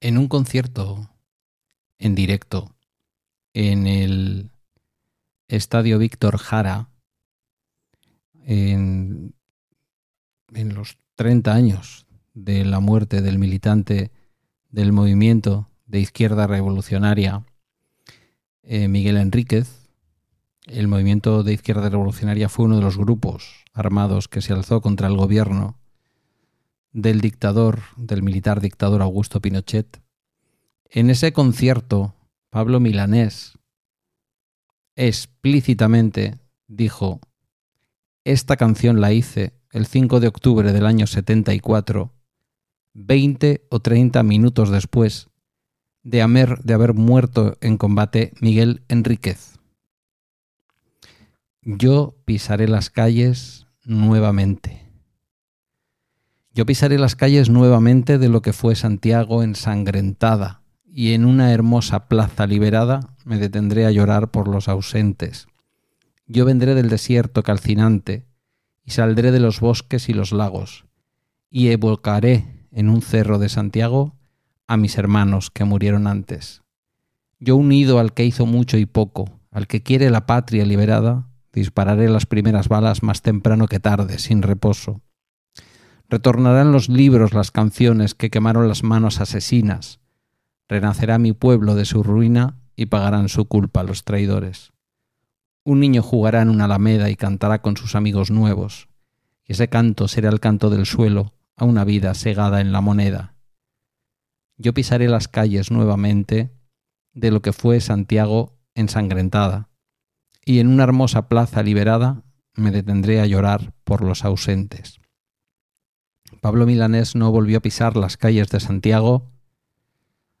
en 0.00 0.18
un 0.18 0.28
concierto 0.28 1.10
en 1.98 2.14
directo 2.14 2.74
en 3.52 3.86
el 3.86 4.50
Estadio 5.48 5.98
Víctor 5.98 6.38
Jara 6.38 6.88
en, 8.44 9.34
los 10.52 10.98
30 11.16 11.52
años 11.52 12.06
de 12.34 12.64
la 12.64 12.80
muerte 12.80 13.20
del 13.20 13.38
militante 13.38 14.10
del 14.70 14.92
movimiento 14.92 15.68
de 15.86 16.00
izquierda 16.00 16.46
revolucionaria 16.46 17.44
eh, 18.62 18.88
Miguel 18.88 19.16
Enríquez. 19.16 19.88
El 20.66 20.88
movimiento 20.88 21.42
de 21.42 21.52
izquierda 21.52 21.88
revolucionaria 21.88 22.48
fue 22.48 22.66
uno 22.66 22.76
de 22.76 22.82
los 22.82 22.96
grupos 22.96 23.64
armados 23.72 24.28
que 24.28 24.40
se 24.40 24.52
alzó 24.52 24.80
contra 24.80 25.08
el 25.08 25.16
gobierno 25.16 25.79
del 26.92 27.20
dictador, 27.20 27.80
del 27.96 28.22
militar 28.22 28.60
dictador 28.60 29.02
Augusto 29.02 29.40
Pinochet. 29.40 30.00
En 30.86 31.10
ese 31.10 31.32
concierto, 31.32 32.14
Pablo 32.50 32.80
Milanés 32.80 33.58
explícitamente 34.96 36.38
dijo, 36.66 37.20
esta 38.24 38.56
canción 38.56 39.00
la 39.00 39.12
hice 39.12 39.54
el 39.70 39.86
5 39.86 40.20
de 40.20 40.28
octubre 40.28 40.72
del 40.72 40.84
año 40.84 41.06
74, 41.06 42.12
20 42.92 43.66
o 43.70 43.80
30 43.80 44.22
minutos 44.24 44.70
después 44.70 45.28
de 46.02 46.22
haber, 46.22 46.58
de 46.58 46.74
haber 46.74 46.94
muerto 46.94 47.56
en 47.60 47.78
combate 47.78 48.32
Miguel 48.40 48.82
Enríquez. 48.88 49.58
Yo 51.62 52.16
pisaré 52.24 52.68
las 52.68 52.90
calles 52.90 53.66
nuevamente. 53.84 54.89
Yo 56.52 56.66
pisaré 56.66 56.98
las 56.98 57.14
calles 57.14 57.48
nuevamente 57.48 58.18
de 58.18 58.28
lo 58.28 58.42
que 58.42 58.52
fue 58.52 58.74
Santiago 58.74 59.42
ensangrentada, 59.42 60.62
y 60.84 61.12
en 61.12 61.24
una 61.24 61.52
hermosa 61.52 62.08
plaza 62.08 62.46
liberada 62.46 63.14
me 63.24 63.38
detendré 63.38 63.86
a 63.86 63.92
llorar 63.92 64.32
por 64.32 64.48
los 64.48 64.68
ausentes. 64.68 65.46
Yo 66.26 66.44
vendré 66.44 66.74
del 66.74 66.88
desierto 66.88 67.44
calcinante, 67.44 68.26
y 68.84 68.90
saldré 68.90 69.30
de 69.30 69.38
los 69.38 69.60
bosques 69.60 70.08
y 70.08 70.12
los 70.12 70.32
lagos, 70.32 70.86
y 71.50 71.68
evocaré 71.68 72.66
en 72.72 72.88
un 72.88 73.02
cerro 73.02 73.38
de 73.38 73.48
Santiago 73.48 74.16
a 74.66 74.76
mis 74.76 74.98
hermanos 74.98 75.50
que 75.50 75.64
murieron 75.64 76.08
antes. 76.08 76.62
Yo 77.38 77.56
unido 77.56 78.00
al 78.00 78.12
que 78.12 78.24
hizo 78.24 78.46
mucho 78.46 78.76
y 78.76 78.86
poco, 78.86 79.40
al 79.52 79.68
que 79.68 79.82
quiere 79.82 80.10
la 80.10 80.26
patria 80.26 80.64
liberada, 80.64 81.28
dispararé 81.52 82.08
las 82.08 82.26
primeras 82.26 82.68
balas 82.68 83.02
más 83.02 83.22
temprano 83.22 83.66
que 83.66 83.80
tarde, 83.80 84.18
sin 84.18 84.42
reposo. 84.42 85.00
Retornarán 86.10 86.72
los 86.72 86.88
libros 86.88 87.34
las 87.34 87.52
canciones 87.52 88.16
que 88.16 88.30
quemaron 88.30 88.66
las 88.66 88.82
manos 88.82 89.20
asesinas. 89.20 90.00
Renacerá 90.68 91.18
mi 91.18 91.32
pueblo 91.32 91.76
de 91.76 91.84
su 91.84 92.02
ruina 92.02 92.56
y 92.74 92.86
pagarán 92.86 93.28
su 93.28 93.44
culpa 93.44 93.84
los 93.84 94.02
traidores. 94.02 94.72
Un 95.62 95.78
niño 95.78 96.02
jugará 96.02 96.42
en 96.42 96.48
una 96.48 96.64
alameda 96.64 97.10
y 97.10 97.16
cantará 97.16 97.62
con 97.62 97.76
sus 97.76 97.94
amigos 97.94 98.32
nuevos, 98.32 98.88
y 99.44 99.52
ese 99.52 99.68
canto 99.68 100.08
será 100.08 100.30
el 100.30 100.40
canto 100.40 100.68
del 100.68 100.84
suelo 100.84 101.32
a 101.56 101.64
una 101.64 101.84
vida 101.84 102.12
segada 102.14 102.60
en 102.60 102.72
la 102.72 102.80
moneda. 102.80 103.36
Yo 104.56 104.74
pisaré 104.74 105.08
las 105.08 105.28
calles 105.28 105.70
nuevamente 105.70 106.50
de 107.12 107.30
lo 107.30 107.40
que 107.40 107.52
fue 107.52 107.80
Santiago 107.80 108.58
ensangrentada, 108.74 109.68
y 110.44 110.58
en 110.58 110.66
una 110.66 110.82
hermosa 110.82 111.28
plaza 111.28 111.62
liberada 111.62 112.24
me 112.56 112.72
detendré 112.72 113.20
a 113.20 113.26
llorar 113.26 113.74
por 113.84 114.02
los 114.02 114.24
ausentes. 114.24 115.00
Pablo 116.40 116.66
Milanés 116.66 117.14
no 117.14 117.30
volvió 117.30 117.58
a 117.58 117.62
pisar 117.62 117.96
las 117.96 118.16
calles 118.16 118.48
de 118.48 118.60
Santiago 118.60 119.30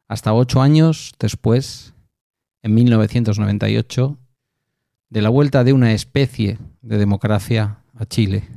hasta 0.08 0.34
ocho 0.34 0.60
años 0.60 1.12
después, 1.18 1.94
en 2.62 2.74
1998, 2.74 4.18
de 5.08 5.22
la 5.22 5.28
vuelta 5.28 5.62
de 5.62 5.72
una 5.72 5.92
especie 5.92 6.58
de 6.82 6.98
democracia 6.98 7.78
a 7.94 8.06
Chile. 8.06 8.48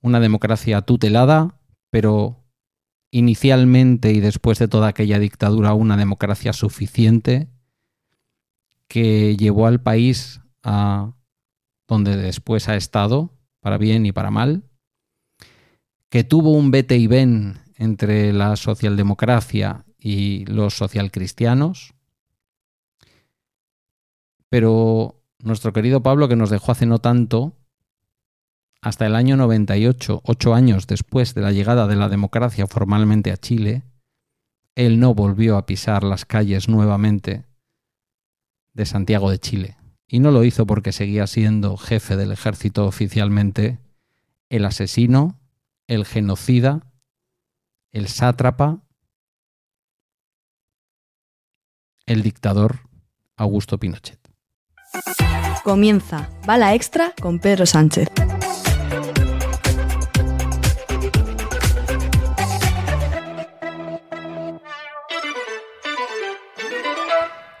Una 0.00 0.20
democracia 0.20 0.82
tutelada, 0.82 1.56
pero 1.90 2.44
inicialmente 3.10 4.12
y 4.12 4.20
después 4.20 4.58
de 4.58 4.68
toda 4.68 4.88
aquella 4.88 5.18
dictadura 5.18 5.74
una 5.74 5.96
democracia 5.96 6.52
suficiente 6.52 7.48
que 8.86 9.36
llevó 9.36 9.66
al 9.66 9.80
país 9.80 10.40
a 10.62 11.12
donde 11.88 12.16
después 12.16 12.68
ha 12.68 12.76
estado, 12.76 13.30
para 13.60 13.78
bien 13.78 14.06
y 14.06 14.12
para 14.12 14.30
mal, 14.30 14.69
que 16.10 16.24
tuvo 16.24 16.50
un 16.50 16.70
vete 16.70 16.96
y 16.96 17.06
ven 17.06 17.60
entre 17.76 18.32
la 18.32 18.56
socialdemocracia 18.56 19.84
y 19.98 20.44
los 20.46 20.74
socialcristianos, 20.74 21.94
pero 24.48 25.22
nuestro 25.38 25.72
querido 25.72 26.02
Pablo, 26.02 26.28
que 26.28 26.36
nos 26.36 26.50
dejó 26.50 26.72
hace 26.72 26.84
no 26.84 26.98
tanto, 26.98 27.56
hasta 28.82 29.06
el 29.06 29.14
año 29.14 29.36
98, 29.36 30.22
ocho 30.24 30.54
años 30.54 30.86
después 30.86 31.34
de 31.34 31.42
la 31.42 31.52
llegada 31.52 31.86
de 31.86 31.96
la 31.96 32.08
democracia 32.08 32.66
formalmente 32.66 33.30
a 33.30 33.36
Chile, 33.36 33.84
él 34.74 34.98
no 34.98 35.14
volvió 35.14 35.56
a 35.56 35.66
pisar 35.66 36.02
las 36.02 36.24
calles 36.24 36.68
nuevamente 36.68 37.44
de 38.72 38.86
Santiago 38.86 39.30
de 39.30 39.38
Chile. 39.38 39.76
Y 40.08 40.18
no 40.18 40.32
lo 40.32 40.42
hizo 40.42 40.66
porque 40.66 40.92
seguía 40.92 41.26
siendo 41.26 41.76
jefe 41.76 42.16
del 42.16 42.32
ejército 42.32 42.86
oficialmente, 42.86 43.78
el 44.48 44.64
asesino 44.64 45.39
el 45.90 46.06
genocida, 46.06 46.86
el 47.90 48.06
sátrapa, 48.06 48.80
el 52.06 52.22
dictador 52.22 52.88
Augusto 53.36 53.76
Pinochet. 53.76 54.20
Comienza 55.64 56.30
Bala 56.46 56.76
Extra 56.76 57.12
con 57.20 57.40
Pedro 57.40 57.66
Sánchez. 57.66 58.08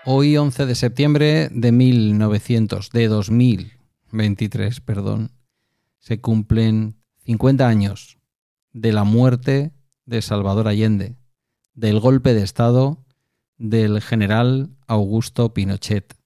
Hoy 0.04 0.36
11 0.36 0.66
de 0.66 0.74
septiembre 0.76 1.48
de 1.50 1.72
1900, 1.72 2.90
de 2.90 3.08
2023, 3.08 4.80
perdón, 4.82 5.32
se 5.98 6.20
cumplen 6.20 6.94
50 7.24 7.66
años 7.66 8.19
de 8.72 8.92
la 8.92 9.04
muerte 9.04 9.72
de 10.06 10.22
Salvador 10.22 10.68
Allende, 10.68 11.16
del 11.74 12.00
golpe 12.00 12.34
de 12.34 12.42
Estado 12.42 13.04
del 13.58 14.00
general 14.00 14.70
Augusto 14.86 15.52
Pinochet. 15.52 16.16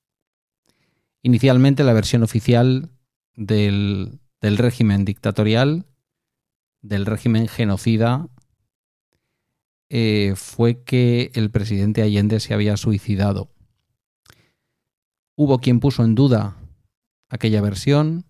Inicialmente 1.22 1.84
la 1.84 1.93
versión 1.93 2.22
oficial 2.22 2.91
del, 3.34 4.21
régimen 4.41 5.04
dictatorial, 5.04 5.87
del 6.83 7.06
régimen 7.06 7.49
genocida, 7.49 8.28
eh, 9.88 10.34
fue 10.37 10.83
que 10.84 11.31
el 11.34 11.50
presidente 11.50 12.03
Allende 12.03 12.41
se 12.41 12.54
había 12.54 12.77
suicidado. 12.77 13.50
Hubo 15.34 15.59
quien 15.60 15.81
puso 15.81 16.04
en 16.04 16.15
duda 16.15 16.56
aquella 17.28 17.60
versión, 17.60 18.27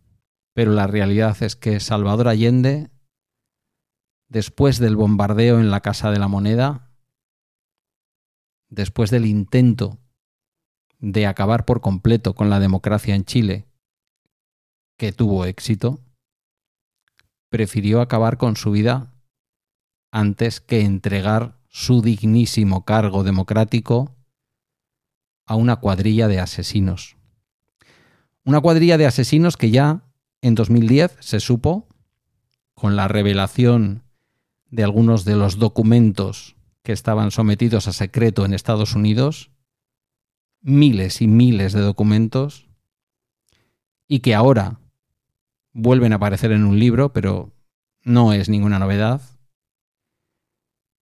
pero 0.54 0.72
la 0.72 0.86
realidad 0.86 1.36
es 1.42 1.56
que 1.56 1.80
Salvador 1.80 2.28
Allende 2.28 2.90
después 4.34 4.80
del 4.80 4.96
bombardeo 4.96 5.60
en 5.60 5.70
la 5.70 5.80
Casa 5.80 6.10
de 6.10 6.18
la 6.18 6.26
Moneda, 6.26 6.90
después 8.68 9.10
del 9.10 9.26
intento 9.26 10.00
de 10.98 11.28
acabar 11.28 11.64
por 11.64 11.80
completo 11.80 12.34
con 12.34 12.50
la 12.50 12.58
democracia 12.58 13.14
en 13.14 13.24
Chile, 13.24 13.68
que 14.98 15.12
tuvo 15.12 15.44
éxito, 15.44 16.00
prefirió 17.48 18.00
acabar 18.00 18.36
con 18.36 18.56
su 18.56 18.72
vida 18.72 19.14
antes 20.10 20.60
que 20.60 20.80
entregar 20.80 21.60
su 21.68 22.02
dignísimo 22.02 22.84
cargo 22.84 23.22
democrático 23.22 24.16
a 25.46 25.54
una 25.54 25.76
cuadrilla 25.76 26.26
de 26.26 26.40
asesinos. 26.40 27.16
Una 28.44 28.60
cuadrilla 28.60 28.98
de 28.98 29.06
asesinos 29.06 29.56
que 29.56 29.70
ya 29.70 30.02
en 30.42 30.56
2010 30.56 31.18
se 31.20 31.38
supo, 31.38 31.86
con 32.74 32.96
la 32.96 33.06
revelación 33.06 34.04
de 34.74 34.82
algunos 34.82 35.24
de 35.24 35.36
los 35.36 35.60
documentos 35.60 36.56
que 36.82 36.90
estaban 36.90 37.30
sometidos 37.30 37.86
a 37.86 37.92
secreto 37.92 38.44
en 38.44 38.52
Estados 38.52 38.96
Unidos, 38.96 39.52
miles 40.62 41.22
y 41.22 41.28
miles 41.28 41.72
de 41.72 41.80
documentos, 41.80 42.66
y 44.08 44.18
que 44.18 44.34
ahora 44.34 44.80
vuelven 45.72 46.12
a 46.12 46.16
aparecer 46.16 46.50
en 46.50 46.64
un 46.64 46.80
libro, 46.80 47.12
pero 47.12 47.52
no 48.02 48.32
es 48.32 48.48
ninguna 48.48 48.80
novedad. 48.80 49.22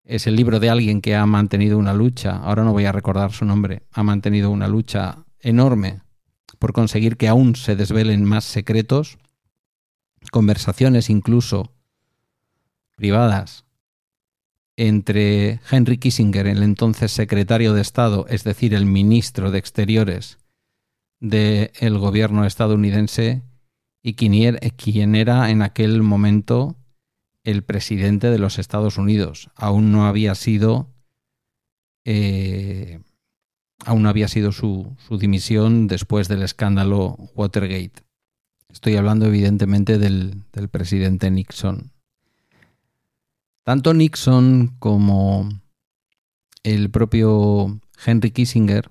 Es 0.04 0.26
el 0.26 0.36
libro 0.36 0.60
de 0.60 0.68
alguien 0.68 1.00
que 1.00 1.16
ha 1.16 1.25
mantenido 1.25 1.78
una 1.78 1.94
lucha, 1.94 2.36
ahora 2.36 2.64
no 2.64 2.72
voy 2.72 2.84
a 2.84 2.92
recordar 2.92 3.32
su 3.32 3.46
nombre, 3.46 3.84
ha 3.90 4.02
mantenido 4.02 4.50
una 4.50 4.68
lucha 4.68 5.25
enorme 5.40 6.02
por 6.58 6.75
conseguir 6.75 7.16
que 7.16 7.28
aún 7.28 7.56
se 7.56 7.75
desvelen 7.75 8.22
más 8.22 8.44
secretos, 8.44 9.16
conversaciones 10.30 11.08
incluso 11.08 11.72
privadas 12.94 13.64
entre 14.76 15.60
Henry 15.70 15.98
Kissinger, 15.98 16.46
el 16.46 16.62
entonces 16.62 17.12
secretario 17.12 17.74
de 17.74 17.82
Estado, 17.82 18.26
es 18.28 18.42
decir, 18.44 18.74
el 18.74 18.86
ministro 18.86 19.50
de 19.50 19.58
Exteriores 19.58 20.38
del 21.20 21.98
gobierno 21.98 22.44
estadounidense, 22.46 23.42
y 24.02 24.14
quien 24.14 25.14
era 25.14 25.50
en 25.50 25.62
aquel 25.62 26.02
momento 26.02 26.76
el 27.44 27.62
presidente 27.62 28.30
de 28.30 28.38
los 28.38 28.58
Estados 28.58 28.98
Unidos. 28.98 29.50
Aún 29.54 29.92
no 29.92 30.06
había 30.06 30.34
sido. 30.34 30.88
Eh, 32.04 33.00
aún 33.84 34.02
no 34.02 34.08
había 34.08 34.28
sido 34.28 34.52
su, 34.52 34.96
su 35.06 35.18
dimisión 35.18 35.86
después 35.86 36.28
del 36.28 36.42
escándalo 36.42 37.16
Watergate. 37.34 38.02
Estoy 38.68 38.96
hablando 38.96 39.26
evidentemente 39.26 39.98
del, 39.98 40.42
del 40.52 40.68
presidente 40.68 41.30
Nixon. 41.30 41.92
Tanto 43.64 43.94
Nixon 43.94 44.75
como 44.81 45.49
el 46.64 46.91
propio 46.91 47.81
Henry 48.05 48.32
Kissinger, 48.32 48.91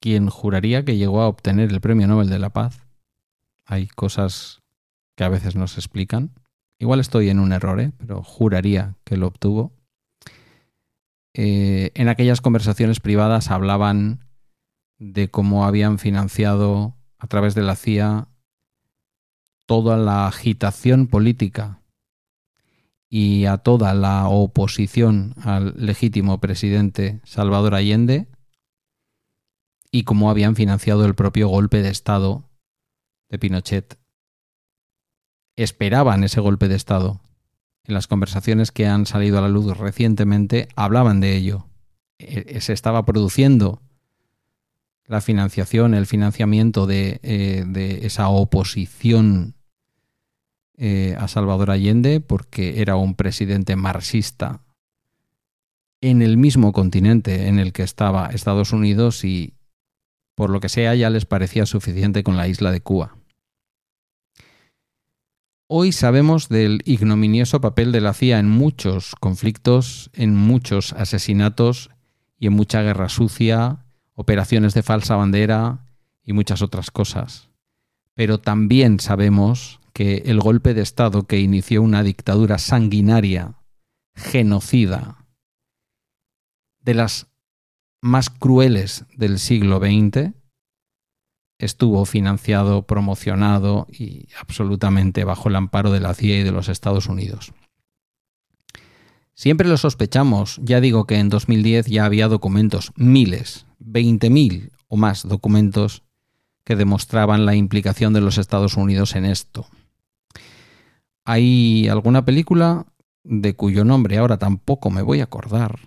quien 0.00 0.28
juraría 0.28 0.84
que 0.84 0.98
llegó 0.98 1.22
a 1.22 1.28
obtener 1.28 1.72
el 1.72 1.80
Premio 1.80 2.06
Nobel 2.06 2.28
de 2.28 2.38
la 2.38 2.50
Paz, 2.50 2.86
hay 3.64 3.86
cosas 3.86 4.60
que 5.14 5.24
a 5.24 5.30
veces 5.30 5.56
no 5.56 5.66
se 5.66 5.80
explican. 5.80 6.30
Igual 6.78 7.00
estoy 7.00 7.30
en 7.30 7.40
un 7.40 7.52
error, 7.52 7.80
¿eh? 7.80 7.90
pero 7.96 8.22
juraría 8.22 8.96
que 9.04 9.16
lo 9.16 9.28
obtuvo. 9.28 9.72
Eh, 11.32 11.92
en 11.94 12.08
aquellas 12.08 12.42
conversaciones 12.42 13.00
privadas 13.00 13.50
hablaban 13.50 14.26
de 14.98 15.30
cómo 15.30 15.64
habían 15.64 15.98
financiado 15.98 16.94
a 17.18 17.26
través 17.28 17.54
de 17.54 17.62
la 17.62 17.76
CIA 17.76 18.28
toda 19.64 19.96
la 19.96 20.26
agitación 20.26 21.06
política 21.06 21.80
y 23.18 23.46
a 23.46 23.56
toda 23.56 23.94
la 23.94 24.28
oposición 24.28 25.32
al 25.42 25.72
legítimo 25.78 26.38
presidente 26.38 27.22
Salvador 27.24 27.74
Allende 27.74 28.26
y 29.90 30.02
cómo 30.02 30.28
habían 30.28 30.54
financiado 30.54 31.06
el 31.06 31.14
propio 31.14 31.48
golpe 31.48 31.80
de 31.80 31.88
Estado 31.88 32.50
de 33.30 33.38
Pinochet. 33.38 33.98
Esperaban 35.56 36.24
ese 36.24 36.40
golpe 36.40 36.68
de 36.68 36.74
Estado. 36.74 37.22
En 37.84 37.94
las 37.94 38.06
conversaciones 38.06 38.70
que 38.70 38.86
han 38.86 39.06
salido 39.06 39.38
a 39.38 39.40
la 39.40 39.48
luz 39.48 39.74
recientemente 39.78 40.68
hablaban 40.76 41.20
de 41.20 41.36
ello. 41.36 41.68
E, 42.18 42.44
e, 42.46 42.60
se 42.60 42.74
estaba 42.74 43.06
produciendo 43.06 43.80
la 45.06 45.22
financiación, 45.22 45.94
el 45.94 46.04
financiamiento 46.04 46.86
de, 46.86 47.18
eh, 47.22 48.00
esa 48.02 48.28
oposición 48.28 49.55
eh, 50.78 51.16
a 51.18 51.28
Salvador 51.28 51.70
Allende 51.70 52.20
porque 52.20 52.82
era 52.82 52.96
un 52.96 53.14
presidente 53.14 53.76
marxista 53.76 54.60
en 56.00 56.22
el 56.22 56.36
mismo 56.36 56.72
continente 56.72 57.48
en 57.48 57.58
el 57.58 57.72
que 57.72 57.82
estaba 57.82 58.26
Estados 58.26 58.72
Unidos 58.72 59.24
y 59.24 59.54
por 60.34 60.50
lo 60.50 60.60
que 60.60 60.68
sea 60.68 60.94
ya 60.94 61.10
les 61.10 61.24
parecía 61.24 61.66
suficiente 61.66 62.22
con 62.22 62.36
la 62.36 62.46
isla 62.46 62.70
de 62.70 62.80
Cuba. 62.80 63.16
Hoy 65.68 65.90
sabemos 65.90 66.48
del 66.48 66.82
ignominioso 66.84 67.60
papel 67.60 67.90
de 67.90 68.00
la 68.00 68.14
CIA 68.14 68.38
en 68.38 68.48
muchos 68.48 69.16
conflictos, 69.18 70.10
en 70.12 70.36
muchos 70.36 70.92
asesinatos 70.92 71.90
y 72.38 72.46
en 72.46 72.52
mucha 72.52 72.82
guerra 72.82 73.08
sucia, 73.08 73.84
operaciones 74.14 74.74
de 74.74 74.84
falsa 74.84 75.16
bandera 75.16 75.86
y 76.22 76.34
muchas 76.34 76.62
otras 76.62 76.92
cosas. 76.92 77.48
Pero 78.14 78.38
también 78.38 79.00
sabemos 79.00 79.80
que 79.96 80.24
el 80.26 80.40
golpe 80.40 80.74
de 80.74 80.82
Estado 80.82 81.22
que 81.22 81.40
inició 81.40 81.80
una 81.80 82.02
dictadura 82.02 82.58
sanguinaria, 82.58 83.54
genocida, 84.14 85.24
de 86.80 86.92
las 86.92 87.28
más 88.02 88.28
crueles 88.28 89.06
del 89.16 89.38
siglo 89.38 89.78
XX, 89.78 90.34
estuvo 91.58 92.04
financiado, 92.04 92.82
promocionado 92.82 93.86
y 93.90 94.28
absolutamente 94.38 95.24
bajo 95.24 95.48
el 95.48 95.56
amparo 95.56 95.90
de 95.90 96.00
la 96.00 96.12
CIA 96.12 96.40
y 96.40 96.42
de 96.42 96.52
los 96.52 96.68
Estados 96.68 97.06
Unidos. 97.06 97.54
Siempre 99.32 99.66
lo 99.66 99.78
sospechamos, 99.78 100.60
ya 100.62 100.82
digo 100.82 101.06
que 101.06 101.20
en 101.20 101.30
2010 101.30 101.86
ya 101.86 102.04
había 102.04 102.28
documentos, 102.28 102.92
miles, 102.96 103.64
20.000 103.80 104.72
o 104.88 104.98
más 104.98 105.26
documentos 105.26 106.02
que 106.64 106.76
demostraban 106.76 107.46
la 107.46 107.54
implicación 107.54 108.12
de 108.12 108.20
los 108.20 108.36
Estados 108.36 108.76
Unidos 108.76 109.16
en 109.16 109.24
esto. 109.24 109.66
Hay 111.26 111.88
alguna 111.88 112.24
película 112.24 112.86
de 113.24 113.56
cuyo 113.56 113.84
nombre 113.84 114.16
ahora 114.16 114.38
tampoco 114.38 114.90
me 114.90 115.02
voy 115.02 115.20
a 115.20 115.24
acordar. 115.24 115.80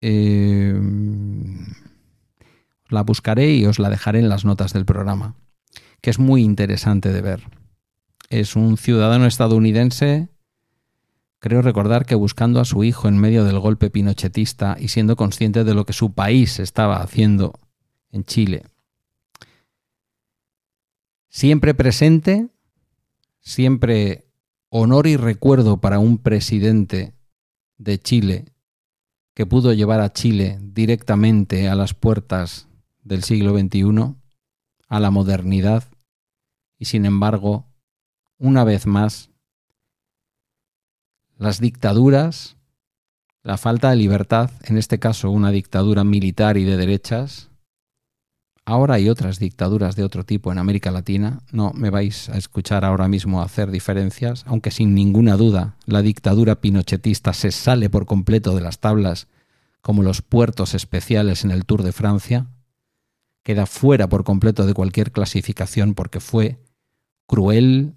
Eh, 0.00 0.74
la 2.88 3.02
buscaré 3.02 3.52
y 3.52 3.66
os 3.66 3.78
la 3.78 3.90
dejaré 3.90 4.20
en 4.20 4.30
las 4.30 4.46
notas 4.46 4.72
del 4.72 4.86
programa, 4.86 5.34
que 6.00 6.08
es 6.08 6.18
muy 6.18 6.42
interesante 6.42 7.12
de 7.12 7.20
ver. 7.20 7.42
Es 8.30 8.56
un 8.56 8.78
ciudadano 8.78 9.26
estadounidense, 9.26 10.30
creo 11.38 11.60
recordar 11.60 12.06
que 12.06 12.14
buscando 12.14 12.58
a 12.60 12.64
su 12.64 12.84
hijo 12.84 13.08
en 13.08 13.18
medio 13.18 13.44
del 13.44 13.58
golpe 13.58 13.90
pinochetista 13.90 14.78
y 14.80 14.88
siendo 14.88 15.16
consciente 15.16 15.62
de 15.62 15.74
lo 15.74 15.84
que 15.84 15.92
su 15.92 16.14
país 16.14 16.58
estaba 16.58 17.02
haciendo 17.02 17.60
en 18.12 18.24
Chile. 18.24 18.64
Siempre 21.28 21.74
presente 21.74 22.48
siempre 23.46 24.26
honor 24.70 25.06
y 25.06 25.16
recuerdo 25.16 25.80
para 25.80 26.00
un 26.00 26.18
presidente 26.18 27.14
de 27.78 28.00
Chile 28.00 28.46
que 29.34 29.46
pudo 29.46 29.72
llevar 29.72 30.00
a 30.00 30.12
Chile 30.12 30.58
directamente 30.60 31.68
a 31.68 31.76
las 31.76 31.94
puertas 31.94 32.66
del 33.04 33.22
siglo 33.22 33.56
XXI, 33.56 34.16
a 34.88 35.00
la 35.00 35.12
modernidad, 35.12 35.84
y 36.76 36.86
sin 36.86 37.06
embargo, 37.06 37.66
una 38.36 38.64
vez 38.64 38.86
más, 38.86 39.30
las 41.38 41.60
dictaduras, 41.60 42.56
la 43.42 43.58
falta 43.58 43.90
de 43.90 43.96
libertad, 43.96 44.50
en 44.64 44.76
este 44.76 44.98
caso 44.98 45.30
una 45.30 45.52
dictadura 45.52 46.02
militar 46.02 46.56
y 46.56 46.64
de 46.64 46.76
derechas, 46.76 47.50
Ahora 48.68 48.94
hay 48.96 49.08
otras 49.08 49.38
dictaduras 49.38 49.94
de 49.94 50.02
otro 50.02 50.24
tipo 50.24 50.50
en 50.50 50.58
América 50.58 50.90
Latina. 50.90 51.38
No 51.52 51.72
me 51.72 51.88
vais 51.88 52.28
a 52.28 52.36
escuchar 52.36 52.84
ahora 52.84 53.06
mismo 53.06 53.40
hacer 53.40 53.70
diferencias, 53.70 54.42
aunque 54.44 54.72
sin 54.72 54.92
ninguna 54.92 55.36
duda 55.36 55.76
la 55.86 56.02
dictadura 56.02 56.60
pinochetista 56.60 57.32
se 57.32 57.52
sale 57.52 57.88
por 57.90 58.06
completo 58.06 58.56
de 58.56 58.62
las 58.62 58.80
tablas 58.80 59.28
como 59.82 60.02
los 60.02 60.20
puertos 60.20 60.74
especiales 60.74 61.44
en 61.44 61.52
el 61.52 61.64
Tour 61.64 61.84
de 61.84 61.92
Francia. 61.92 62.48
Queda 63.44 63.66
fuera 63.66 64.08
por 64.08 64.24
completo 64.24 64.66
de 64.66 64.74
cualquier 64.74 65.12
clasificación 65.12 65.94
porque 65.94 66.18
fue 66.18 66.58
cruel 67.28 67.94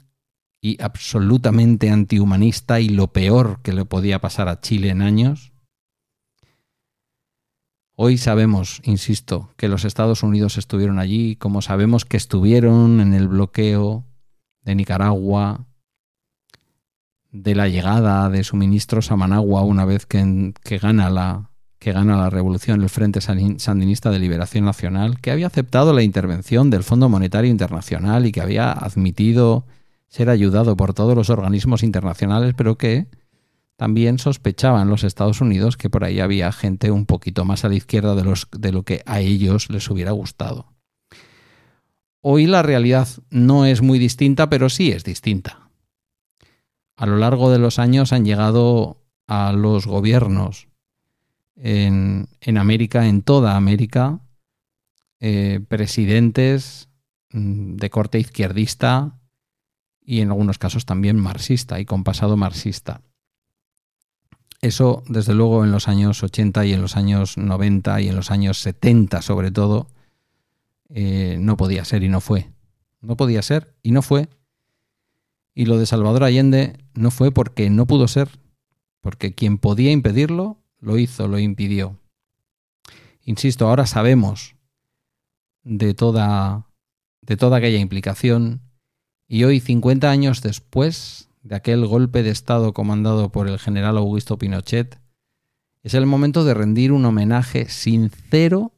y 0.62 0.80
absolutamente 0.84 1.90
antihumanista 1.90 2.80
y 2.80 2.90
lo 2.90 3.08
peor 3.08 3.60
que 3.64 3.74
le 3.74 3.86
podía 3.86 4.20
pasar 4.20 4.48
a 4.48 4.60
Chile 4.60 4.90
en 4.90 5.02
años. 5.02 5.52
Hoy 8.02 8.18
sabemos, 8.18 8.80
insisto, 8.86 9.50
que 9.58 9.68
los 9.68 9.84
Estados 9.84 10.24
Unidos 10.24 10.58
estuvieron 10.58 11.00
allí, 11.00 11.36
como 11.36 11.62
sabemos 11.62 12.06
que 12.06 12.16
estuvieron 12.16 13.02
en 13.02 13.14
el 13.14 13.28
bloqueo 13.28 14.06
de 14.62 14.74
Nicaragua, 14.74 15.66
de 17.34 17.56
la 17.56 17.68
llegada 17.68 18.30
de 18.30 18.46
suministros 18.46 19.12
a 19.12 19.18
Managua 19.18 19.64
una 19.64 19.84
vez 19.84 20.06
que, 20.06 20.54
gana 20.82 21.10
la, 21.10 21.50
que 21.78 21.92
gana 21.92 22.16
la 22.16 22.30
revolución 22.30 22.82
el 22.82 22.88
Frente 22.88 23.20
Sandinista 23.20 24.12
de 24.12 24.20
Liberación 24.20 24.64
Nacional, 24.64 25.20
que 25.20 25.32
había 25.32 25.48
aceptado 25.48 25.92
la 25.92 26.02
intervención 26.02 26.70
del 26.70 26.86
Fondo 26.86 27.10
Monetario 27.10 27.52
Internacional 27.52 28.26
y 28.26 28.32
que 28.32 28.40
había 28.40 28.72
admitido 28.72 29.66
ser 30.08 30.30
ayudado 30.30 30.78
por 30.78 30.94
todos 30.94 31.18
los 31.18 31.30
organismos 31.30 31.84
internacionales, 31.84 32.54
pero 32.56 32.78
que 32.78 33.08
también 33.80 34.20
sospechaban 34.20 34.90
los 34.90 35.06
Estados 35.06 35.40
Unidos 35.40 35.78
que 35.78 35.90
por 35.90 36.04
ahí 36.04 36.20
había 36.20 36.52
gente 36.52 36.92
un 36.92 37.06
poquito 37.06 37.46
más 37.46 37.64
a 37.64 37.70
la 37.70 37.76
izquierda 37.76 38.14
de, 38.14 38.72
lo 38.74 38.84
que 38.84 39.04
a 39.06 39.22
ellos 39.22 39.70
les 39.70 39.90
hubiera 39.90 40.12
gustado. 40.12 40.74
Hoy 42.20 42.46
la 42.46 42.62
realidad 42.62 43.08
no 43.30 43.66
es 43.66 43.82
muy 43.82 43.98
distinta, 43.98 44.50
pero 44.50 44.68
sí 44.68 44.92
es 44.92 45.06
distinta. 45.06 45.70
A 46.98 47.06
lo 47.06 47.16
largo 47.16 47.50
de 47.52 47.58
los 47.58 47.80
años 47.80 48.12
han 48.12 48.26
llegado 48.26 49.02
a 49.28 49.54
los 49.54 49.88
gobiernos 49.88 50.68
en, 51.56 52.28
América, 52.58 53.08
en 53.08 53.22
toda 53.22 53.56
América, 53.56 54.20
eh, 55.22 55.62
presidentes 55.70 56.90
mm, 57.32 57.78
de 57.78 57.90
corte 57.90 58.20
izquierdista 58.20 59.22
y 60.02 60.20
en 60.20 60.32
algunos 60.32 60.58
casos 60.58 60.86
también 60.86 61.16
marxista 61.16 61.80
y 61.80 61.86
con 61.86 62.04
pasado 62.04 62.36
marxista. 62.36 63.04
Eso, 64.62 65.04
desde 65.08 65.34
luego, 65.34 65.64
en 65.64 65.72
los 65.72 65.88
años 65.88 66.22
80 66.22 66.66
y 66.66 66.74
en 66.74 66.82
los 66.82 66.98
años 66.98 67.38
90 67.38 68.02
y 68.02 68.10
en 68.10 68.16
los 68.16 68.32
años 68.32 68.60
70 68.60 69.22
sobre 69.22 69.52
todo, 69.52 69.88
eh, 70.90 71.38
no 71.40 71.56
podía 71.56 71.86
ser 71.86 72.04
y 72.04 72.10
no 72.10 72.20
fue. 72.20 72.50
No 73.02 73.16
podía 73.16 73.42
ser 73.42 73.74
y 73.82 73.92
no 73.92 74.02
fue. 74.02 74.28
Y 75.54 75.66
lo 75.66 75.78
de 75.78 75.86
Salvador 75.86 76.24
Allende 76.24 76.78
no 76.94 77.12
fue 77.12 77.32
porque 77.32 77.70
no 77.70 77.86
pudo 77.86 78.08
ser, 78.08 78.30
porque 79.02 79.34
quien 79.34 79.58
podía 79.58 79.92
impedirlo, 79.92 80.58
lo 80.80 80.98
hizo, 80.98 81.28
lo 81.28 81.40
impidió. 81.40 81.98
Insisto, 83.24 83.68
ahora 83.68 83.86
sabemos 83.86 84.56
de 85.64 85.94
toda, 85.94 86.68
de 87.22 87.38
toda 87.38 87.58
aquella 87.58 87.80
implicación 87.80 88.62
y 89.32 89.44
hoy, 89.44 89.60
50 89.60 90.10
años 90.10 90.42
después 90.42 91.29
de 91.50 91.56
aquel 91.56 91.84
golpe 91.88 92.22
de 92.22 92.30
Estado 92.30 92.74
comandado 92.74 93.32
por 93.32 93.48
el 93.48 93.58
general 93.58 93.98
Augusto 93.98 94.38
Pinochet, 94.38 95.02
es 95.82 95.96
el 95.96 96.06
momento 96.06 96.44
de 96.44 96.54
rendir 96.54 96.92
un 96.92 97.04
homenaje 97.06 97.68
sincero 97.70 98.72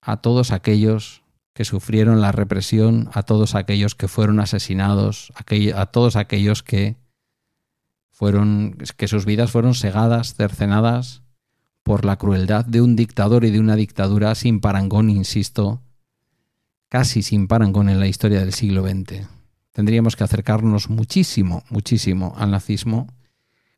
a 0.00 0.16
todos 0.16 0.50
aquellos 0.50 1.22
que 1.54 1.64
sufrieron 1.64 2.20
la 2.20 2.32
represión, 2.32 3.08
a 3.12 3.22
todos 3.22 3.54
aquellos 3.54 3.94
que 3.94 4.08
fueron 4.08 4.40
asesinados, 4.40 5.32
a 5.76 5.86
todos 5.86 6.16
aquellos 6.16 6.64
que 6.64 6.96
fueron 8.10 8.76
que 8.96 9.06
sus 9.06 9.24
vidas 9.24 9.52
fueron 9.52 9.74
segadas, 9.74 10.34
cercenadas 10.34 11.22
por 11.84 12.04
la 12.04 12.16
crueldad 12.16 12.64
de 12.64 12.82
un 12.82 12.96
dictador 12.96 13.44
y 13.44 13.52
de 13.52 13.60
una 13.60 13.76
dictadura 13.76 14.34
sin 14.34 14.58
parangón, 14.58 15.08
insisto, 15.08 15.82
casi 16.88 17.22
sin 17.22 17.46
parangón 17.46 17.88
en 17.88 18.00
la 18.00 18.08
historia 18.08 18.40
del 18.40 18.52
siglo 18.52 18.82
XX. 18.82 19.37
Tendríamos 19.78 20.16
que 20.16 20.24
acercarnos 20.24 20.90
muchísimo, 20.90 21.62
muchísimo 21.70 22.34
al 22.36 22.50
nazismo, 22.50 23.06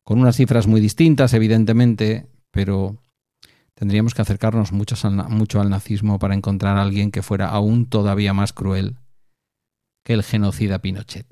con 0.02 0.19
unas 0.19 0.35
cifras 0.35 0.66
muy 0.66 0.80
distintas, 0.80 1.35
evidentemente, 1.35 2.26
pero 2.50 2.97
tendríamos 3.75 4.14
que 4.14 4.23
acercarnos 4.23 4.73
mucho 4.73 5.61
al 5.61 5.69
nazismo 5.69 6.19
para 6.19 6.35
encontrar 6.35 6.78
a 6.78 6.83
alguien 6.85 7.11
que 7.11 7.21
fuera 7.21 7.50
aún 7.50 7.85
todavía 7.85 8.33
más 8.33 8.54
cruel 8.54 8.97
que 10.02 10.14
el 10.14 10.23
genocida 10.23 10.78
Pinochet. 10.78 11.26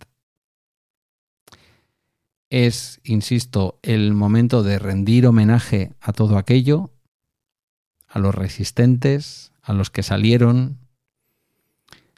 Es, 2.51 3.01
insisto, 3.05 3.79
el 3.81 4.13
momento 4.13 4.63
de 4.63 4.79
rendir 4.79 5.27
homenaje 5.27 5.95
a 5.99 6.13
todo 6.13 6.37
aquello, 6.37 6.91
a 8.07 8.19
los 8.19 8.35
resistentes, 8.35 9.51
a 9.63 9.73
los 9.73 9.89
que 9.89 10.03
salieron. 10.03 10.77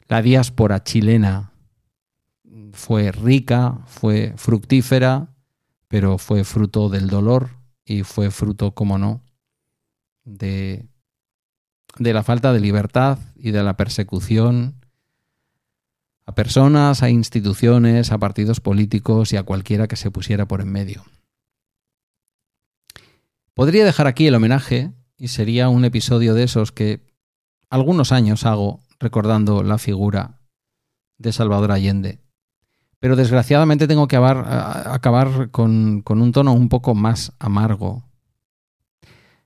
La 0.09 0.21
diáspora 0.21 0.83
chilena 0.83 1.50
fue 2.73 3.11
rica, 3.11 3.79
fue 3.85 4.33
fructífera, 4.37 5.29
pero 5.87 6.17
fue 6.17 6.43
fruto 6.43 6.89
del 6.89 7.07
dolor 7.07 7.49
y 7.85 8.03
fue 8.03 8.31
fruto, 8.31 8.71
como 8.71 8.97
no, 8.97 9.21
de, 10.23 10.87
de 11.97 12.13
la 12.13 12.23
falta 12.23 12.53
de 12.53 12.59
libertad 12.59 13.19
y 13.35 13.51
de 13.51 13.63
la 13.63 13.75
persecución 13.75 14.75
a 16.25 16.35
personas, 16.35 17.03
a 17.03 17.09
instituciones, 17.09 18.11
a 18.11 18.17
partidos 18.17 18.59
políticos 18.59 19.33
y 19.33 19.37
a 19.37 19.43
cualquiera 19.43 19.87
que 19.87 19.95
se 19.95 20.11
pusiera 20.11 20.47
por 20.47 20.61
en 20.61 20.71
medio. 20.71 21.03
Podría 23.53 23.83
dejar 23.83 24.07
aquí 24.07 24.27
el 24.27 24.35
homenaje 24.35 24.93
y 25.17 25.27
sería 25.27 25.67
un 25.69 25.83
episodio 25.83 26.33
de 26.33 26.43
esos 26.43 26.71
que 26.71 27.01
algunos 27.69 28.11
años 28.11 28.45
hago 28.45 28.81
recordando 28.99 29.63
la 29.63 29.77
figura 29.77 30.39
de 31.17 31.33
Salvador 31.33 31.71
Allende. 31.71 32.20
Pero 33.01 33.15
desgraciadamente 33.15 33.87
tengo 33.87 34.07
que 34.07 34.15
acabar, 34.15 35.49
con, 35.49 36.03
con 36.03 36.21
un 36.21 36.31
tono 36.31 36.53
un 36.53 36.69
poco 36.69 36.93
más 36.93 37.33
amargo, 37.39 38.03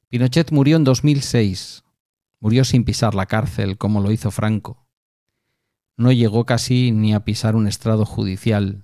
Pinochet 0.09 0.51
murió 0.51 0.75
en 0.75 0.83
2006. 0.83 1.85
Murió 2.41 2.65
sin 2.65 2.83
pisar 2.83 3.15
la 3.15 3.27
cárcel 3.27 3.77
como 3.77 4.01
lo 4.01 4.11
hizo 4.11 4.29
Franco. 4.29 4.85
No 5.95 6.11
llegó 6.11 6.45
casi 6.45 6.91
ni 6.91 7.13
a 7.13 7.21
pisar 7.21 7.55
un 7.55 7.65
estrado 7.65 8.05
judicial. 8.05 8.83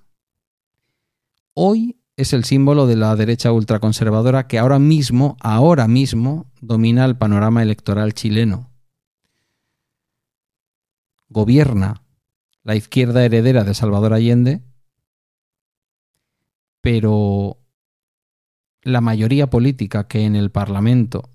Hoy 1.52 2.00
es 2.16 2.32
el 2.32 2.44
símbolo 2.44 2.86
de 2.86 2.96
la 2.96 3.14
derecha 3.14 3.52
ultraconservadora 3.52 4.46
que 4.46 4.58
ahora 4.58 4.78
mismo, 4.78 5.36
ahora 5.40 5.86
mismo, 5.86 6.50
domina 6.62 7.04
el 7.04 7.18
panorama 7.18 7.62
electoral 7.62 8.14
chileno. 8.14 8.70
Gobierna 11.28 12.01
la 12.64 12.76
izquierda 12.76 13.24
heredera 13.24 13.64
de 13.64 13.74
Salvador 13.74 14.12
Allende, 14.12 14.62
pero 16.80 17.58
la 18.82 19.00
mayoría 19.00 19.48
política 19.48 20.08
que 20.08 20.24
en 20.24 20.36
el 20.36 20.50
Parlamento 20.50 21.30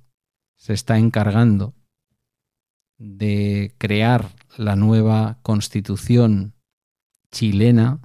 se 0.56 0.74
está 0.74 0.98
encargando 0.98 1.74
de 2.98 3.74
crear 3.78 4.36
la 4.58 4.76
nueva 4.76 5.40
constitución 5.44 6.54
chilena 7.32 8.02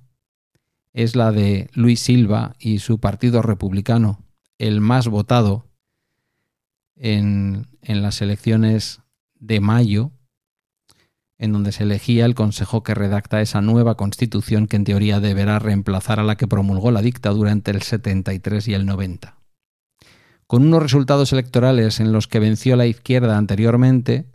es 0.93 1.17
la 1.17 1.33
de 1.33 1.71
Luis 1.73 2.01
Silva 2.01 2.55
y 2.59 2.81
su 2.81 3.01
partido 3.01 3.41
republicano, 3.41 4.25
el 4.59 4.81
más 4.81 5.09
votado 5.09 5.71
en, 6.95 7.67
en 7.81 8.03
las 8.03 8.21
elecciones 8.21 9.01
de 9.35 9.61
mayo, 9.61 10.13
en 11.43 11.53
donde 11.53 11.73
se 11.73 11.83
elegía 11.83 12.25
el 12.25 12.37
consejo 12.37 12.85
que 12.85 12.95
redacta 12.95 13.41
esa 13.41 13.61
nueva 13.61 13.97
constitución 13.97 14.69
que 14.69 14.77
en 14.77 14.85
teoría 14.85 15.19
deberá 15.19 15.59
reemplazar 15.59 16.21
a 16.21 16.23
la 16.23 16.37
que 16.37 16.47
promulgó 16.47 16.93
la 16.93 17.03
dictadura 17.03 17.51
entre 17.51 17.75
el 17.75 17.83
73 17.83 18.69
y 18.69 18.75
el 18.75 18.87
90. 18.87 19.35
Con 20.47 20.63
unos 20.63 20.81
resultados 20.81 21.33
electorales 21.33 21.99
en 21.99 22.13
los 22.13 22.29
que 22.29 22.39
venció 22.39 22.77
la 22.77 22.87
izquierda 22.87 23.37
anteriormente, 23.37 24.27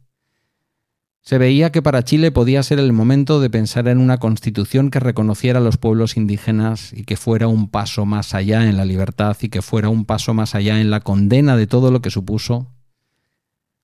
se 1.21 1.37
veía 1.37 1.71
que 1.71 1.81
para 1.81 2.03
Chile 2.03 2.33
podía 2.33 2.61
ser 2.61 2.77
el 2.77 2.91
momento 2.91 3.39
de 3.39 3.49
pensar 3.49 3.87
en 3.87 3.99
una 3.99 4.17
constitución 4.17 4.91
que 4.91 4.99
reconociera 4.99 5.59
a 5.59 5.63
los 5.63 5.77
pueblos 5.77 6.17
indígenas 6.17 6.91
y 6.91 7.05
que 7.05 7.15
fuera 7.15 7.47
un 7.47 7.69
paso 7.69 8.05
más 8.05 8.33
allá 8.33 8.67
en 8.67 8.75
la 8.75 8.83
libertad 8.83 9.37
y 9.39 9.47
que 9.47 9.61
fuera 9.61 9.87
un 9.87 10.03
paso 10.03 10.33
más 10.33 10.55
allá 10.55 10.81
en 10.81 10.89
la 10.89 10.99
condena 10.99 11.55
de 11.55 11.67
todo 11.67 11.89
lo 11.89 12.01
que 12.01 12.09
supuso 12.09 12.67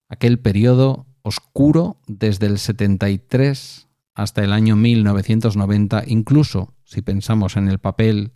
aquel 0.10 0.40
periodo 0.40 1.06
oscuro 1.24 1.98
desde 2.08 2.46
el 2.46 2.60
73 2.60 3.88
hasta 4.14 4.44
el 4.44 4.54
año 4.54 4.76
1990, 4.76 6.04
incluso 6.08 6.74
si 6.84 7.02
pensamos 7.02 7.58
en 7.58 7.68
el 7.68 7.80
papel 7.80 8.34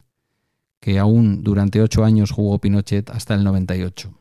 que 0.79 0.97
aún 0.97 1.43
durante 1.43 1.81
ocho 1.81 2.03
años 2.03 2.31
jugó 2.31 2.59
Pinochet 2.59 3.09
hasta 3.09 3.35
el 3.35 3.43
98. 3.43 4.13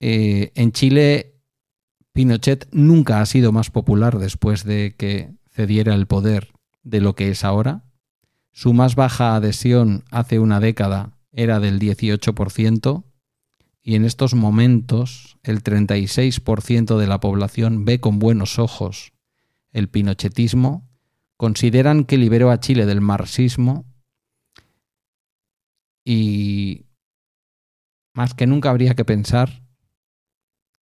Eh, 0.00 0.52
en 0.54 0.72
Chile, 0.72 1.40
Pinochet 2.12 2.68
nunca 2.72 3.20
ha 3.20 3.26
sido 3.26 3.52
más 3.52 3.70
popular 3.70 4.18
después 4.18 4.64
de 4.64 4.94
que 4.96 5.34
cediera 5.50 5.94
el 5.94 6.06
poder 6.06 6.52
de 6.82 7.00
lo 7.00 7.14
que 7.14 7.30
es 7.30 7.44
ahora. 7.44 7.84
Su 8.52 8.72
más 8.72 8.94
baja 8.94 9.36
adhesión 9.36 10.04
hace 10.10 10.38
una 10.38 10.60
década 10.60 11.18
era 11.32 11.60
del 11.60 11.78
18%, 11.78 13.04
y 13.86 13.94
en 13.94 14.04
estos 14.04 14.34
momentos 14.34 15.38
el 15.44 15.62
36% 15.62 16.98
de 16.98 17.06
la 17.06 17.20
población 17.20 17.84
ve 17.84 18.00
con 18.00 18.18
buenos 18.18 18.58
ojos 18.58 19.12
el 19.70 19.88
pinochetismo, 19.88 20.90
consideran 21.36 22.04
que 22.04 22.18
liberó 22.18 22.50
a 22.50 22.58
Chile 22.58 22.84
del 22.84 23.00
marxismo 23.00 23.84
y 26.04 26.86
más 28.12 28.34
que 28.34 28.48
nunca 28.48 28.70
habría 28.70 28.96
que 28.96 29.04
pensar 29.04 29.62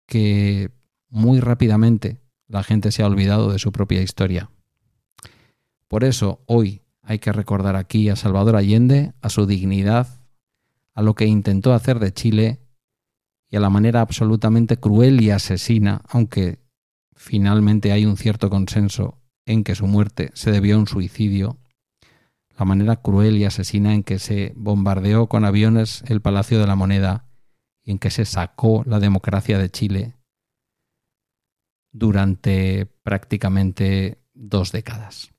que 0.07 0.71
muy 1.09 1.41
rápidamente 1.41 2.21
la 2.47 2.63
gente 2.63 2.93
se 2.93 3.03
ha 3.03 3.07
olvidado 3.07 3.51
de 3.51 3.59
su 3.59 3.73
propia 3.73 4.01
historia. 4.01 4.49
Por 5.89 6.05
eso 6.05 6.41
hoy 6.45 6.83
hay 7.01 7.19
que 7.19 7.33
recordar 7.33 7.75
aquí 7.75 8.07
a 8.07 8.15
Salvador 8.15 8.55
Allende, 8.55 9.11
a 9.19 9.27
su 9.27 9.45
dignidad, 9.45 10.07
a 10.93 11.01
lo 11.01 11.15
que 11.15 11.25
intentó 11.25 11.73
hacer 11.73 11.99
de 11.99 12.13
Chile 12.13 12.62
y 13.53 13.55
a 13.55 13.59
la 13.59 13.69
manera 13.69 14.01
absolutamente 14.01 14.77
cruel 14.77 15.21
y 15.21 15.29
asesina, 15.29 16.01
aunque 16.09 16.57
finalmente 17.15 17.91
hay 17.91 18.03
un 18.03 18.17
cierto 18.17 18.49
consenso 18.49 19.21
en 19.45 19.63
que 19.63 19.75
su 19.75 19.85
muerte 19.85 20.31
se 20.33 20.51
debió 20.51 20.75
a 20.75 20.79
un 20.79 20.87
suicidio, 20.87 21.59
la 22.57 22.65
manera 22.65 22.95
cruel 22.95 23.37
y 23.37 23.45
asesina 23.45 23.93
en 23.93 24.01
que 24.01 24.17
se 24.17 24.53
bombardeó 24.55 25.27
con 25.27 25.45
aviones 25.45 26.03
el 26.07 26.19
Palacio 26.19 26.59
de 26.59 26.65
la 26.65 26.75
Moneda 26.75 27.27
y 27.83 27.91
en 27.91 27.99
que 27.99 28.09
se 28.09 28.25
sacó 28.25 28.83
la 28.87 28.99
democracia 28.99 29.59
de 29.59 29.69
Chile 29.69 30.15
durante 31.91 32.87
prácticamente 33.03 34.17
dos 34.33 34.71
décadas. 34.71 35.31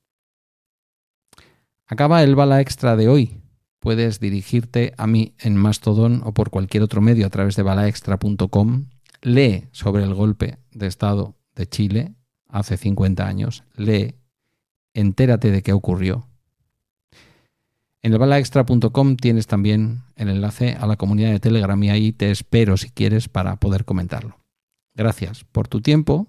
Acaba 1.85 2.23
el 2.23 2.35
bala 2.35 2.61
extra 2.61 2.95
de 2.95 3.09
hoy, 3.09 3.41
puedes 3.85 4.19
dirigirte 4.19 4.95
a 4.97 5.05
mí 5.05 5.35
en 5.37 5.55
Mastodon 5.55 6.23
o 6.25 6.33
por 6.33 6.49
cualquier 6.49 6.81
otro 6.81 7.01
medio 7.01 7.27
a 7.27 7.29
través 7.29 7.55
de 7.55 7.61
balaextra.com. 7.61 8.85
Lee 9.21 9.67
sobre 9.73 10.03
el 10.03 10.15
golpe 10.15 10.57
de 10.71 10.87
Estado 10.87 11.35
de 11.53 11.67
Chile 11.67 12.15
hace 12.49 12.77
50 12.77 13.27
años. 13.27 13.63
Lee, 13.75 14.15
entérate 14.95 15.51
de 15.51 15.61
qué 15.61 15.71
ocurrió. 15.71 16.27
En 18.01 18.13
el 18.13 18.17
balaextra.com 18.17 19.17
tienes 19.17 19.45
también 19.45 20.01
el 20.15 20.29
enlace 20.29 20.71
a 20.71 20.87
la 20.87 20.95
comunidad 20.95 21.29
de 21.29 21.39
Telegram 21.39 21.81
y 21.83 21.91
ahí 21.91 22.11
te 22.11 22.31
espero 22.31 22.77
si 22.77 22.89
quieres 22.89 23.29
para 23.29 23.57
poder 23.57 23.85
comentarlo. 23.85 24.39
Gracias 24.95 25.43
por 25.43 25.67
tu 25.67 25.81
tiempo 25.81 26.25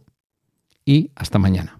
y 0.85 1.11
hasta 1.15 1.39
mañana. 1.39 1.75